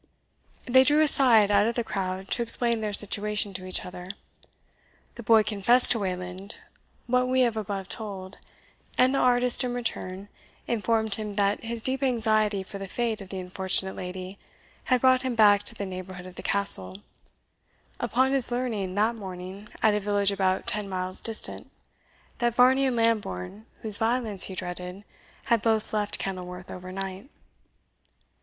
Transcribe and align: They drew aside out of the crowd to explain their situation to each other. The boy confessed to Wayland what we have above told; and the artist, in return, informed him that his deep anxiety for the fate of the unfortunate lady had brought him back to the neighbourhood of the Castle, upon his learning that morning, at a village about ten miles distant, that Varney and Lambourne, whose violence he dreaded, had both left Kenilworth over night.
They 0.65 0.83
drew 0.83 1.01
aside 1.01 1.51
out 1.51 1.67
of 1.67 1.75
the 1.75 1.83
crowd 1.83 2.29
to 2.29 2.41
explain 2.41 2.81
their 2.81 2.91
situation 2.91 3.53
to 3.53 3.65
each 3.67 3.85
other. 3.85 4.07
The 5.13 5.21
boy 5.21 5.43
confessed 5.43 5.91
to 5.91 5.99
Wayland 5.99 6.57
what 7.05 7.27
we 7.27 7.41
have 7.41 7.55
above 7.55 7.87
told; 7.87 8.39
and 8.97 9.13
the 9.13 9.19
artist, 9.19 9.63
in 9.63 9.75
return, 9.75 10.27
informed 10.65 11.13
him 11.13 11.35
that 11.35 11.63
his 11.63 11.83
deep 11.83 12.01
anxiety 12.01 12.63
for 12.63 12.79
the 12.79 12.87
fate 12.87 13.21
of 13.21 13.29
the 13.29 13.37
unfortunate 13.37 13.95
lady 13.95 14.39
had 14.85 15.01
brought 15.01 15.21
him 15.21 15.35
back 15.35 15.61
to 15.65 15.75
the 15.75 15.85
neighbourhood 15.85 16.25
of 16.25 16.33
the 16.33 16.41
Castle, 16.41 17.03
upon 17.99 18.31
his 18.31 18.49
learning 18.51 18.95
that 18.95 19.13
morning, 19.13 19.67
at 19.83 19.93
a 19.93 19.99
village 19.99 20.31
about 20.31 20.65
ten 20.65 20.89
miles 20.89 21.21
distant, 21.21 21.69
that 22.39 22.55
Varney 22.55 22.87
and 22.87 22.95
Lambourne, 22.95 23.67
whose 23.83 23.99
violence 23.99 24.45
he 24.45 24.55
dreaded, 24.55 25.03
had 25.43 25.61
both 25.61 25.93
left 25.93 26.17
Kenilworth 26.17 26.71
over 26.71 26.91
night. 26.91 27.29